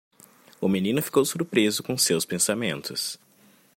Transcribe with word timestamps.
O 0.59 0.67
menino 0.67 0.99
ficou 0.99 1.23
surpreso 1.23 1.83
com 1.83 1.95
seus 1.95 2.25
pensamentos. 2.25 3.19